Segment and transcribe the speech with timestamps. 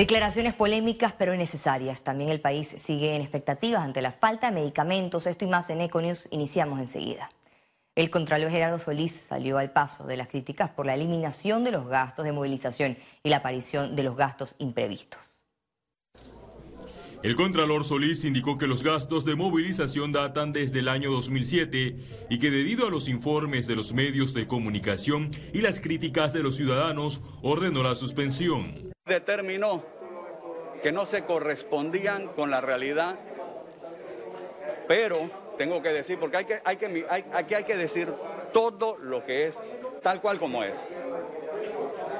[0.00, 2.00] Declaraciones polémicas pero necesarias.
[2.00, 5.26] También el país sigue en expectativas ante la falta de medicamentos.
[5.26, 6.26] Esto y más en Econius.
[6.30, 7.28] Iniciamos enseguida.
[7.94, 11.86] El Contralor Gerardo Solís salió al paso de las críticas por la eliminación de los
[11.86, 15.42] gastos de movilización y la aparición de los gastos imprevistos.
[17.22, 22.38] El Contralor Solís indicó que los gastos de movilización datan desde el año 2007 y
[22.38, 26.56] que debido a los informes de los medios de comunicación y las críticas de los
[26.56, 29.82] ciudadanos ordenó la suspensión determinó
[30.82, 33.16] que no se correspondían con la realidad,
[34.86, 35.28] pero
[35.58, 38.10] tengo que decir, porque hay que, hay que, aquí hay que decir
[38.52, 39.58] todo lo que es
[40.02, 40.76] tal cual como es.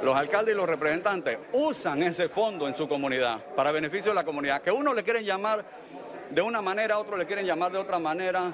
[0.03, 4.25] Los alcaldes y los representantes usan ese fondo en su comunidad para beneficio de la
[4.25, 5.65] comunidad, que uno le quieren llamar
[6.29, 8.53] de una manera, otro le quieren llamar de otra manera,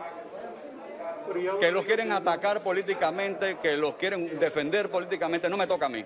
[1.58, 6.04] que los quieren atacar políticamente, que los quieren defender políticamente, no me toca a mí.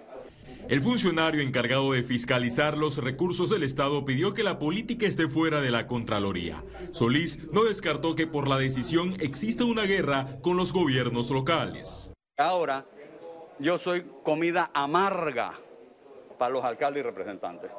[0.71, 5.61] El funcionario encargado de fiscalizar los recursos del Estado pidió que la política esté fuera
[5.61, 6.63] de la Contraloría.
[6.93, 12.13] Solís no descartó que por la decisión exista una guerra con los gobiernos locales.
[12.37, 12.87] Ahora,
[13.59, 15.59] yo soy comida amarga
[16.39, 17.73] para los alcaldes y representantes.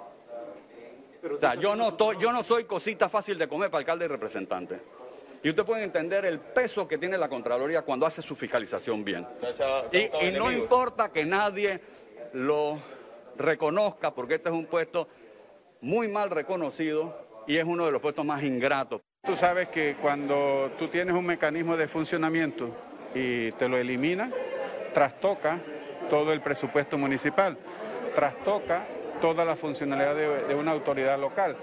[1.33, 4.81] O sea, yo no, yo no soy cosita fácil de comer para alcaldes y representantes.
[5.41, 9.25] Y usted puede entender el peso que tiene la Contraloría cuando hace su fiscalización bien.
[9.93, 11.79] y no importa que nadie
[12.33, 12.77] lo
[13.37, 15.07] reconozca, porque este es un puesto
[15.81, 17.15] muy mal reconocido
[17.47, 19.01] y es uno de los puestos más ingratos.
[19.25, 22.69] Tú sabes que cuando tú tienes un mecanismo de funcionamiento
[23.13, 24.31] y te lo eliminas,
[24.93, 25.59] trastoca
[26.09, 27.57] todo el presupuesto municipal,
[28.15, 28.85] trastoca
[29.21, 31.55] toda la funcionalidad de, una autoridad local.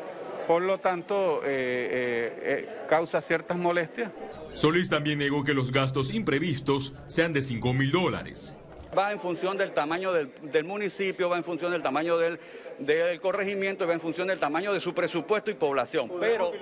[0.46, 4.10] Por lo tanto, eh, eh, eh, causa ciertas molestias.
[4.54, 8.54] Solís también negó que los gastos imprevistos sean de 5 mil dólares
[8.96, 12.38] va en función del tamaño del, municipio, va en función del tamaño del,
[12.78, 16.10] del, corregimiento, va en función del tamaño de su presupuesto y población.
[16.20, 16.52] Pero,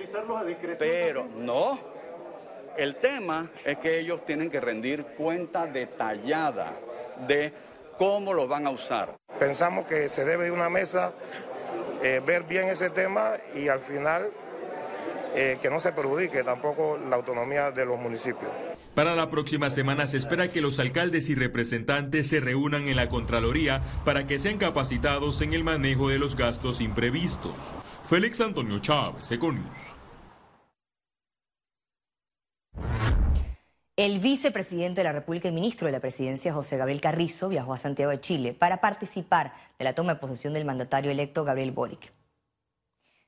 [0.77, 1.79] pero no,
[2.77, 6.73] el tema es que ellos tienen que rendir cuenta detallada
[7.27, 7.53] de
[7.97, 9.15] cómo los van a usar.
[9.39, 11.13] Pensamos que se debe de una mesa
[12.03, 14.29] eh, ver bien ese tema y al final
[15.35, 18.51] eh, que no se perjudique tampoco la autonomía de los municipios.
[18.97, 23.09] Para la próxima semana se espera que los alcaldes y representantes se reúnan en la
[23.09, 27.59] Contraloría para que sean capacitados en el manejo de los gastos imprevistos.
[28.09, 29.67] Félix Antonio Chávez, Econius.
[33.95, 37.77] El vicepresidente de la República y ministro de la Presidencia, José Gabriel Carrizo, viajó a
[37.77, 42.11] Santiago de Chile para participar de la toma de posesión del mandatario electo Gabriel Boric.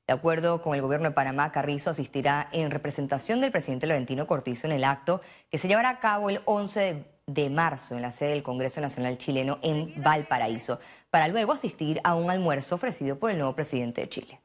[0.09, 4.65] De acuerdo con el gobierno de Panamá, Carrizo asistirá en representación del presidente Laurentino Cortizo
[4.65, 5.21] en el acto
[5.51, 9.19] que se llevará a cabo el 11 de marzo en la sede del Congreso Nacional
[9.19, 10.79] Chileno en Valparaíso,
[11.11, 14.41] para luego asistir a un almuerzo ofrecido por el nuevo presidente de Chile.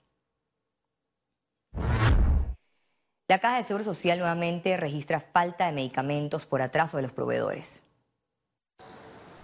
[3.26, 7.83] La Caja de Seguro Social nuevamente registra falta de medicamentos por atraso de los proveedores.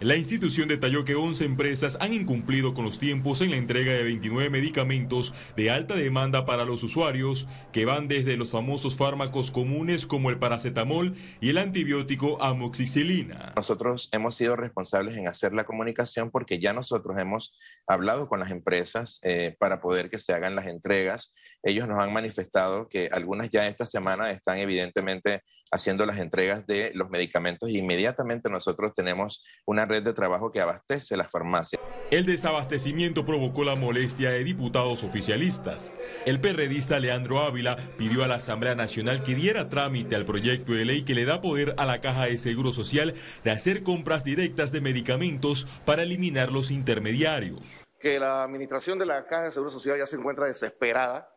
[0.00, 4.02] La institución detalló que 11 empresas han incumplido con los tiempos en la entrega de
[4.02, 10.06] 29 medicamentos de alta demanda para los usuarios, que van desde los famosos fármacos comunes
[10.06, 13.52] como el paracetamol y el antibiótico amoxicilina.
[13.54, 17.54] Nosotros hemos sido responsables en hacer la comunicación porque ya nosotros hemos
[17.86, 21.34] hablado con las empresas eh, para poder que se hagan las entregas.
[21.62, 26.90] Ellos nos han manifestado que algunas ya esta semana están evidentemente haciendo las entregas de
[26.94, 31.82] los medicamentos y inmediatamente nosotros tenemos una red de trabajo que abastece las farmacias.
[32.10, 35.92] El desabastecimiento provocó la molestia de diputados oficialistas.
[36.24, 40.84] El perredista Leandro Ávila pidió a la Asamblea Nacional que diera trámite al proyecto de
[40.84, 43.14] ley que le da poder a la Caja de Seguro Social
[43.44, 47.60] de hacer compras directas de medicamentos para eliminar los intermediarios.
[47.98, 51.28] Que la administración de la Caja de Seguro Social ya se encuentra desesperada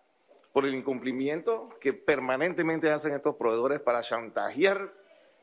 [0.54, 4.94] por el incumplimiento que permanentemente hacen estos proveedores para chantajear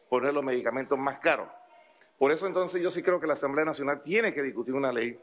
[0.09, 1.49] poner los medicamentos más caros.
[2.21, 5.19] Por eso entonces yo sí creo que la Asamblea Nacional tiene que discutir una ley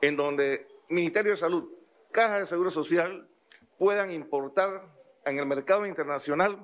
[0.00, 1.70] en donde Ministerio de Salud,
[2.10, 3.28] Caja de Seguro Social
[3.78, 4.84] puedan importar
[5.24, 6.58] en el mercado internacional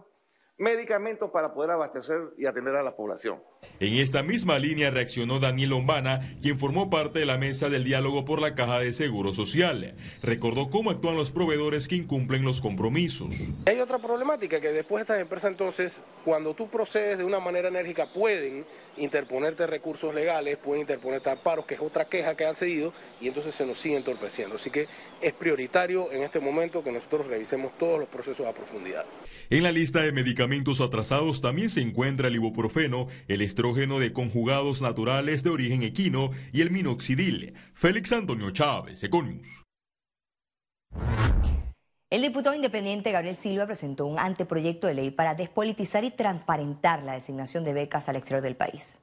[0.61, 3.43] medicamentos para poder abastecer y atender a la población.
[3.81, 8.27] En esta misma línea reaccionó Daniel Lombana, quien formó parte de la mesa del diálogo
[8.27, 9.97] por la Caja de Seguro Social.
[10.23, 13.35] Recordó cómo actúan los proveedores que incumplen los compromisos.
[13.65, 18.13] Hay otra problemática que después estas empresas entonces, cuando tú procedes de una manera enérgica,
[18.13, 18.67] pueden
[18.99, 23.55] interponerte recursos legales, pueden interponerte amparos, que es otra queja que han cedido, y entonces
[23.55, 24.57] se nos sigue entorpeciendo.
[24.57, 24.89] Así que
[25.23, 29.07] es prioritario en este momento que nosotros revisemos todos los procesos a profundidad.
[29.53, 34.81] En la lista de medicamentos atrasados también se encuentra el ibuprofeno, el estrógeno de conjugados
[34.81, 37.55] naturales de origen equino y el minoxidil.
[37.75, 39.65] Félix Antonio Chávez, Econius.
[42.11, 47.15] El diputado independiente Gabriel Silva presentó un anteproyecto de ley para despolitizar y transparentar la
[47.15, 49.01] designación de becas al exterior del país.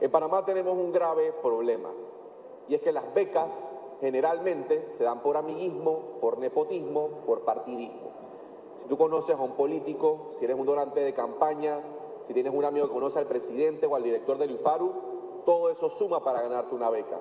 [0.00, 1.90] En Panamá tenemos un grave problema
[2.68, 3.52] y es que las becas
[4.00, 8.17] generalmente se dan por amiguismo, por nepotismo, por partidismo.
[8.88, 11.80] Tú conoces a un político, si eres un donante de campaña,
[12.26, 14.92] si tienes un amigo que conoce al presidente o al director del IFARU,
[15.44, 17.18] todo eso suma para ganarte una beca.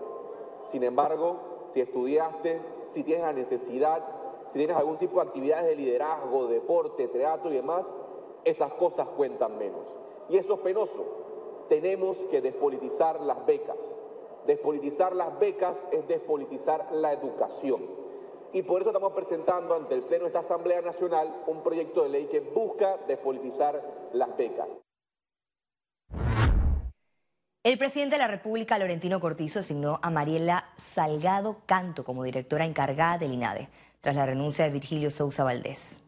[0.72, 1.38] Sin embargo,
[1.74, 2.62] si estudiaste,
[2.94, 4.02] si tienes la necesidad,
[4.52, 7.86] si tienes algún tipo de actividades de liderazgo, deporte, teatro y demás,
[8.46, 9.86] esas cosas cuentan menos.
[10.30, 11.06] Y eso es penoso.
[11.68, 13.78] Tenemos que despolitizar las becas.
[14.46, 18.06] Despolitizar las becas es despolitizar la educación.
[18.57, 22.09] Y por eso estamos presentando ante el Pleno de esta Asamblea Nacional un proyecto de
[22.09, 23.80] ley que busca despolitizar
[24.13, 24.68] las becas.
[27.63, 33.19] El presidente de la República, Laurentino Cortizo, asignó a Mariela Salgado Canto como directora encargada
[33.19, 33.69] del INADE,
[34.01, 36.00] tras la renuncia de Virgilio Sousa Valdés.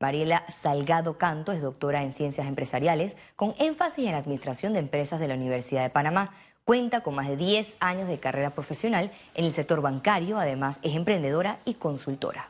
[0.00, 5.28] Mariela Salgado Canto es doctora en Ciencias Empresariales, con énfasis en Administración de Empresas de
[5.28, 6.34] la Universidad de Panamá.
[6.64, 10.94] Cuenta con más de 10 años de carrera profesional en el sector bancario, además es
[10.94, 12.48] emprendedora y consultora.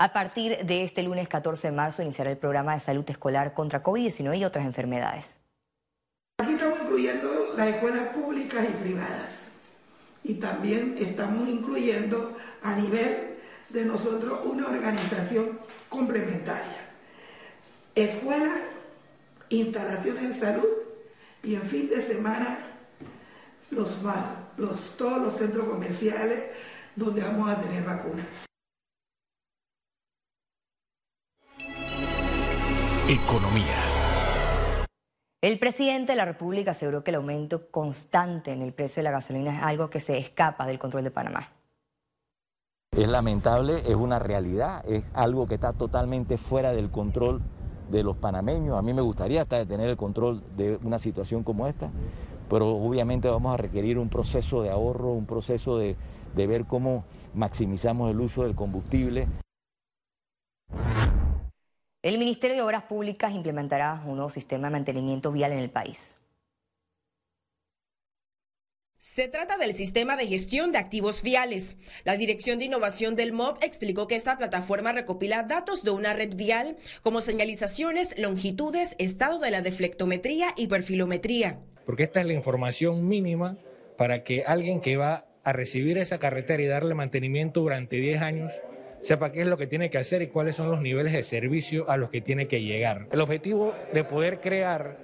[0.00, 3.82] A partir de este lunes 14 de marzo iniciará el programa de salud escolar contra
[3.82, 5.40] COVID-19 y otras enfermedades.
[6.38, 9.48] Aquí estamos incluyendo las escuelas públicas y privadas.
[10.22, 13.38] Y también estamos incluyendo a nivel
[13.70, 15.58] de nosotros una organización
[15.88, 16.86] complementaria.
[17.96, 18.60] Escuelas,
[19.50, 20.68] instalaciones de salud
[21.42, 22.58] y en fin de semana
[23.70, 23.96] los,
[24.56, 26.44] los, todos los centros comerciales
[26.96, 28.26] donde vamos a tener vacunas.
[33.08, 33.98] Economía.
[35.40, 39.12] El presidente de la República aseguró que el aumento constante en el precio de la
[39.12, 41.48] gasolina es algo que se escapa del control de Panamá.
[42.90, 47.40] Es lamentable, es una realidad, es algo que está totalmente fuera del control
[47.90, 48.78] de los panameños.
[48.78, 51.90] A mí me gustaría tener el control de una situación como esta,
[52.48, 55.96] pero obviamente vamos a requerir un proceso de ahorro, un proceso de,
[56.34, 57.04] de ver cómo
[57.34, 59.28] maximizamos el uso del combustible.
[62.02, 66.17] El Ministerio de Obras Públicas implementará un nuevo sistema de mantenimiento vial en el país.
[69.14, 71.76] Se trata del sistema de gestión de activos viales.
[72.04, 76.36] La Dirección de Innovación del MOB explicó que esta plataforma recopila datos de una red
[76.36, 81.58] vial como señalizaciones, longitudes, estado de la deflectometría y perfilometría.
[81.86, 83.56] Porque esta es la información mínima
[83.96, 88.52] para que alguien que va a recibir esa carretera y darle mantenimiento durante 10 años
[89.00, 91.88] sepa qué es lo que tiene que hacer y cuáles son los niveles de servicio
[91.88, 93.08] a los que tiene que llegar.
[93.10, 94.98] El objetivo de poder crear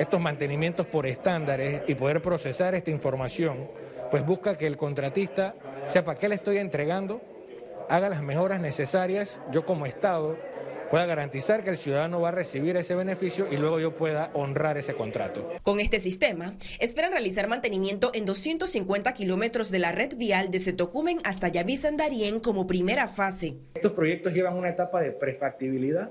[0.00, 3.68] estos mantenimientos por estándares y poder procesar esta información,
[4.10, 5.54] pues busca que el contratista
[5.84, 7.20] sepa qué le estoy entregando,
[7.86, 10.38] haga las mejoras necesarias, yo como Estado
[10.90, 14.78] pueda garantizar que el ciudadano va a recibir ese beneficio y luego yo pueda honrar
[14.78, 15.52] ese contrato.
[15.62, 21.18] Con este sistema, esperan realizar mantenimiento en 250 kilómetros de la red vial desde Tocumen
[21.24, 23.58] hasta Yaví-Sandarien como primera fase.
[23.74, 26.10] Estos proyectos llevan una etapa de prefactibilidad,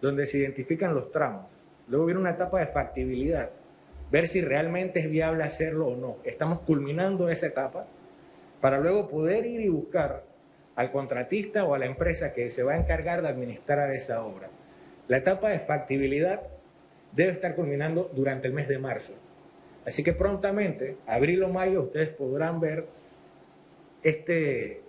[0.00, 1.54] donde se identifican los tramos.
[1.88, 3.50] Luego viene una etapa de factibilidad,
[4.10, 6.16] ver si realmente es viable hacerlo o no.
[6.24, 7.86] Estamos culminando esa etapa
[8.60, 10.24] para luego poder ir y buscar
[10.76, 14.48] al contratista o a la empresa que se va a encargar de administrar esa obra.
[15.08, 16.40] La etapa de factibilidad
[17.12, 19.14] debe estar culminando durante el mes de marzo.
[19.86, 22.86] Así que prontamente, abril o mayo, ustedes podrán ver
[24.02, 24.80] este,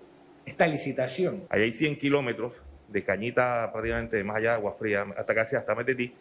[0.45, 1.43] esta licitación.
[1.49, 5.75] Ahí hay 100 kilómetros de cañita prácticamente más allá de Agua Fría, hasta casi hasta
[5.75, 6.13] Metetí.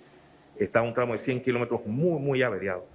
[0.59, 2.87] Está un tramo de 100 kilómetros muy, muy averiado.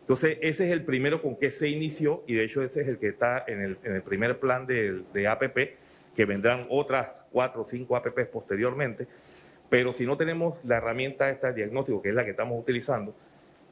[0.00, 2.98] Entonces, ese es el primero con que se inició y de hecho ese es el
[2.98, 5.58] que está en el, en el primer plan de, de APP
[6.14, 9.06] que vendrán otras cuatro o cinco APPs posteriormente,
[9.68, 13.14] pero si no tenemos la herramienta esta de diagnóstico, que es la que estamos utilizando,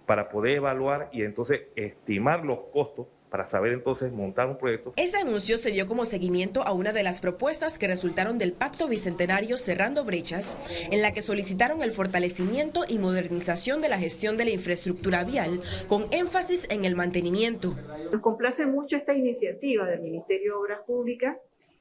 [0.07, 4.93] para poder evaluar y entonces estimar los costos para saber entonces montar un proyecto.
[4.95, 8.87] Ese anuncio se dio como seguimiento a una de las propuestas que resultaron del Pacto
[8.87, 10.57] Bicentenario Cerrando Brechas,
[10.93, 15.61] en la que solicitaron el fortalecimiento y modernización de la gestión de la infraestructura vial,
[15.88, 17.75] con énfasis en el mantenimiento.
[18.12, 21.37] Nos complace mucho esta iniciativa del Ministerio de Obras Públicas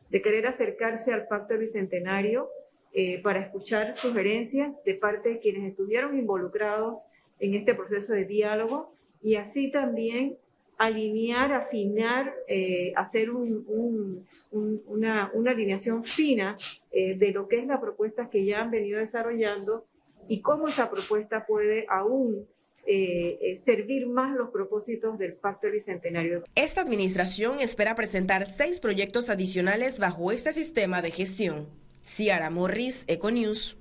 [0.09, 2.49] de querer acercarse al Pacto Bicentenario
[2.93, 7.03] eh, para escuchar sugerencias de parte de quienes estuvieron involucrados
[7.37, 10.39] en este proceso de diálogo y así también
[10.83, 16.57] alinear, afinar, eh, hacer una, alineación fina
[16.91, 19.85] eh, de lo que es la propuesta que ya han venido desarrollando
[20.27, 22.47] y cómo esa propuesta puede aún
[22.85, 26.43] eh, servir más los propósitos del Pacto Bicentenario.
[26.55, 31.69] Esta administración espera presentar seis proyectos adicionales bajo este sistema de gestión.
[32.03, 33.77] Ciara Morris, Econews.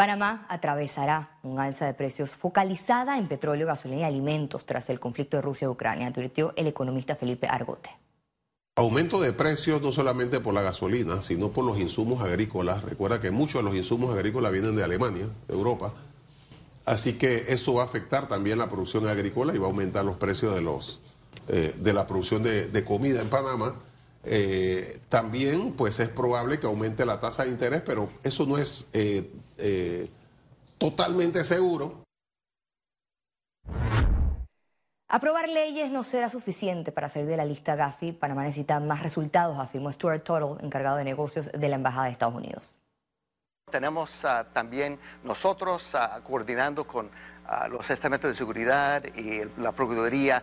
[0.00, 5.36] Panamá atravesará un alza de precios focalizada en petróleo, gasolina y alimentos tras el conflicto
[5.36, 7.90] de Rusia y Ucrania, advirtió el economista Felipe Argote.
[8.76, 12.82] Aumento de precios no solamente por la gasolina, sino por los insumos agrícolas.
[12.82, 15.92] Recuerda que muchos de los insumos agrícolas vienen de Alemania, de Europa.
[16.86, 20.16] Así que eso va a afectar también la producción agrícola y va a aumentar los
[20.16, 21.02] precios de, los,
[21.48, 23.74] eh, de la producción de, comida en Panamá.
[24.24, 28.88] Eh, también pues es probable que aumente la tasa de interés, pero eso no es
[28.92, 30.10] eh,
[30.78, 32.04] totalmente seguro.
[35.12, 38.12] Aprobar leyes no será suficiente para salir de la lista Gafi.
[38.12, 42.36] Panamá necesita más resultados, afirmó Stuart Tuttle, encargado de negocios de la Embajada de Estados
[42.36, 42.76] Unidos.
[43.72, 47.10] Tenemos uh, también nosotros uh, coordinando con
[47.50, 50.42] uh, los estamentos de seguridad y la Procuraduría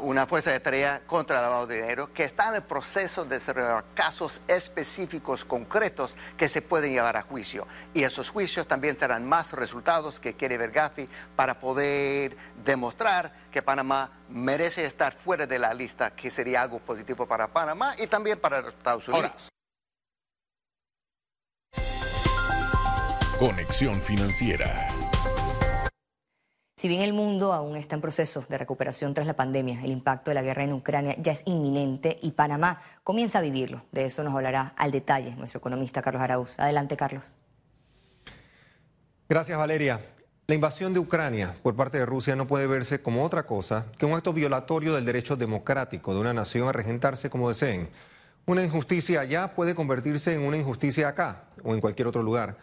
[0.00, 3.38] una fuerza de tarea contra el lavado de dinero que está en el proceso de
[3.38, 7.66] desarrollar casos específicos, concretos, que se pueden llevar a juicio.
[7.94, 13.62] Y esos juicios también tendrán más resultados que quiere ver Gafi para poder demostrar que
[13.62, 18.40] Panamá merece estar fuera de la lista, que sería algo positivo para Panamá y también
[18.40, 19.48] para los Estados Unidos.
[23.38, 24.87] Conexión Financiera.
[26.78, 30.30] Si bien el mundo aún está en proceso de recuperación tras la pandemia, el impacto
[30.30, 33.82] de la guerra en Ucrania ya es inminente y Panamá comienza a vivirlo.
[33.90, 36.56] De eso nos hablará al detalle nuestro economista Carlos Arauz.
[36.56, 37.36] Adelante, Carlos.
[39.28, 40.00] Gracias, Valeria.
[40.46, 44.06] La invasión de Ucrania por parte de Rusia no puede verse como otra cosa que
[44.06, 47.88] un acto violatorio del derecho democrático de una nación a regentarse como deseen.
[48.46, 52.56] Una injusticia allá puede convertirse en una injusticia acá o en cualquier otro lugar.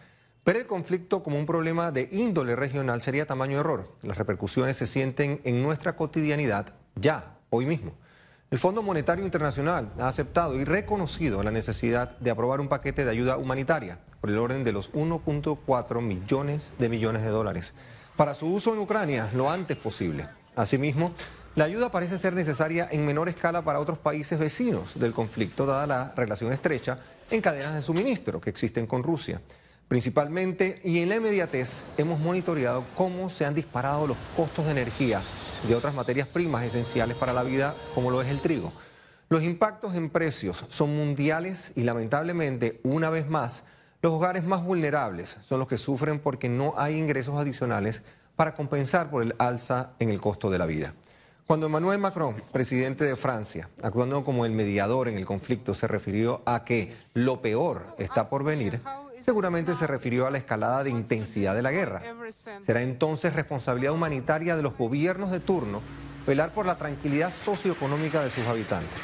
[0.46, 3.88] Ver el conflicto como un problema de índole regional sería tamaño error.
[4.02, 7.94] Las repercusiones se sienten en nuestra cotidianidad ya, hoy mismo.
[8.52, 13.10] El Fondo Monetario Internacional ha aceptado y reconocido la necesidad de aprobar un paquete de
[13.10, 17.72] ayuda humanitaria por el orden de los 1.4 millones de millones de dólares
[18.14, 20.28] para su uso en Ucrania lo antes posible.
[20.54, 21.12] Asimismo,
[21.56, 25.88] la ayuda parece ser necesaria en menor escala para otros países vecinos del conflicto, dada
[25.88, 27.00] la relación estrecha
[27.32, 29.40] en cadenas de suministro que existen con Rusia
[29.88, 35.22] principalmente, y en la inmediatez hemos monitoreado cómo se han disparado los costos de energía
[35.66, 38.72] de otras materias primas esenciales para la vida, como lo es el trigo.
[39.28, 43.64] Los impactos en precios son mundiales y lamentablemente, una vez más,
[44.02, 48.02] los hogares más vulnerables son los que sufren porque no hay ingresos adicionales
[48.36, 50.94] para compensar por el alza en el costo de la vida.
[51.46, 56.42] Cuando Emmanuel Macron, presidente de Francia, actuando como el mediador en el conflicto, se refirió
[56.44, 58.80] a que lo peor está por venir,
[59.26, 62.00] seguramente se refirió a la escalada de intensidad de la guerra.
[62.64, 65.82] Será entonces responsabilidad humanitaria de los gobiernos de turno
[66.24, 68.96] velar por la tranquilidad socioeconómica de sus habitantes.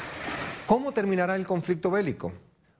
[0.65, 2.31] ¿Cómo terminará el conflicto bélico?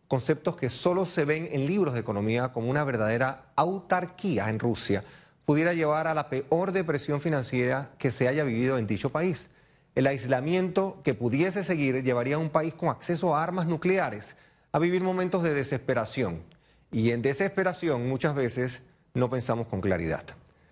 [0.07, 5.03] Conceptos que solo se ven en libros de economía como una verdadera autarquía en Rusia
[5.43, 9.49] pudiera llevar a la peor depresión financiera que se haya vivido en dicho país.
[9.95, 14.37] El aislamiento que pudiese seguir llevaría a un país con acceso a armas nucleares
[14.71, 16.52] a vivir momentos de desesperación,
[16.93, 18.81] y en desesperación muchas veces
[19.13, 20.23] no pensamos con claridad.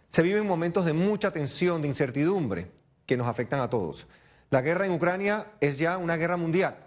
[0.08, 2.72] Se viven momentos de mucha tensión, de incertidumbre,
[3.06, 4.08] que nos afectan a todos.
[4.50, 6.78] La guerra en Ucrania es ya una guerra mundial.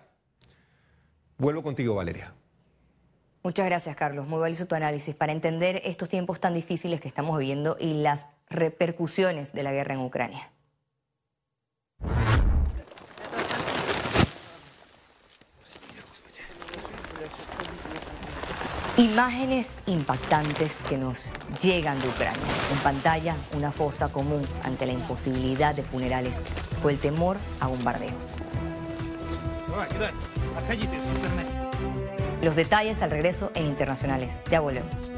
[1.36, 2.32] Vuelvo contigo, Valeria.
[3.42, 4.26] Muchas gracias, Carlos.
[4.26, 8.26] Muy valioso tu análisis para entender estos tiempos tan difíciles que estamos viviendo y las
[8.48, 10.50] repercusiones de la guerra en Ucrania.
[18.96, 22.40] Imágenes impactantes que nos llegan de Ucrania.
[22.70, 26.36] En pantalla, una fosa común ante la imposibilidad de funerales
[26.80, 28.36] o el temor a bombardeos.
[32.40, 34.32] Los detalles al regreso en Internacionales.
[34.48, 35.13] Ya volvemos.